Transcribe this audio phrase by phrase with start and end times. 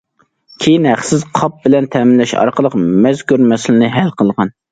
[0.63, 4.55] كېيىن ھەقسىز قاپ بىلەن تەمىنلەش ئارقىلىق مەزكۇر مەسىلىنى ھەل قىلغان.